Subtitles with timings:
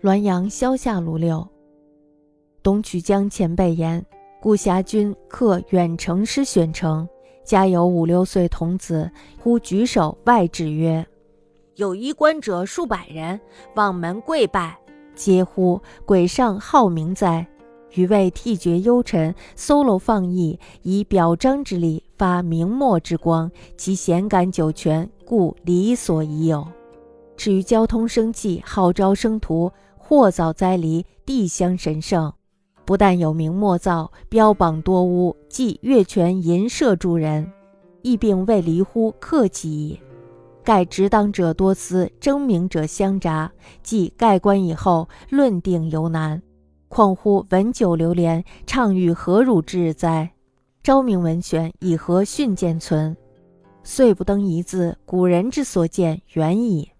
[0.00, 1.44] 滦阳萧下卢六。
[2.62, 4.04] 董曲江前辈言：
[4.40, 7.08] 顾侠君客远城师选城，
[7.44, 11.04] 家有五六岁童子，忽举手外指曰
[11.74, 13.40] ：“有衣冠者数百人，
[13.74, 14.78] 望门跪拜。”
[15.16, 17.44] 皆呼鬼上好名哉！
[17.94, 26.64] 余谓替绝幽沉，solo 放逸，以表彰之力发明末之光，其贤感九泉，故理所已有。
[27.38, 32.30] 至于交通生气，号召生徒，祸早灾离，地相神圣。
[32.84, 37.48] 不但有名莫造，标榜多污，即月泉银舍诸人，
[38.02, 40.00] 亦并未离乎客气矣。
[40.64, 43.52] 盖执当者多思，争名者相杂，
[43.84, 46.42] 即盖棺以后，论定犹难。
[46.88, 50.28] 况乎文酒流连，畅欲何辱之哉？
[50.82, 53.16] 昭明文选以何训见存？
[53.84, 56.90] 遂不登一字，古人之所见远矣。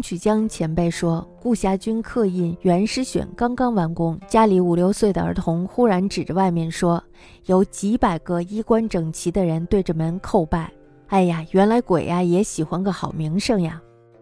[0.00, 7.02] 曲江前辈说，顾侠君刻印原诗选刚刚完工，家里五六岁的儿童忽然指着外面说
[7.46, 10.70] ：“有几百个衣冠整齐的人对着门叩拜。”
[11.08, 13.80] 哎呀，原来鬼呀也喜欢个好名声呀！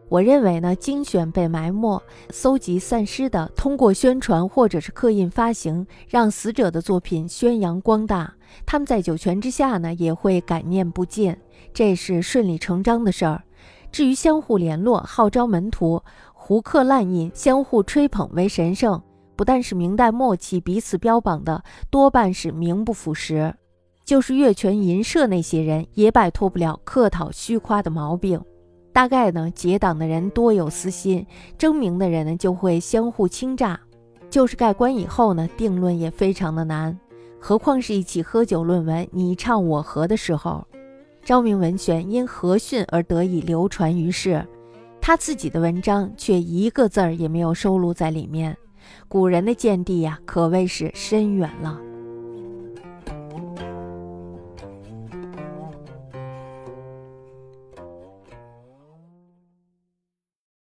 [0.09, 11.37] 我认为呢，精选被埋没、搜集散失的，通过宣传或者是刻印发行，让死者的作品宣扬光大，他们在九泉之下呢也会感念不尽，
[11.75, 13.43] 这是顺理成章的事儿。
[13.91, 19.03] 至于相互联络、号召门徒、胡刻滥印、相互吹捧为神圣，
[19.37, 23.55] 不但是明代末期彼此标榜的，多半是名不符实。
[24.05, 28.41] 就是月泉银社那些人也摆脱不了客套虚夸的毛病。
[28.91, 33.79] 大概呢，结党的人多有私心，争名的人呢就会相互倾轧。
[34.31, 36.99] 就是盖棺以后呢，定论也非常的难，
[37.39, 40.67] 何况是一起喝酒论文、你唱我和的时候。
[41.29, 44.43] 昭明文选因和训而得以流传于世，
[44.99, 48.57] 他自己的文章却一个字儿也没有收录在里面。
[49.09, 51.79] 古人的见地呀，可谓是深远了。